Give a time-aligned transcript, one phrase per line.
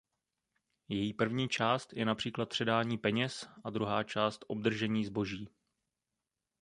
[0.89, 5.49] Její první část je například předání peněz a druhá část obdržení zboží.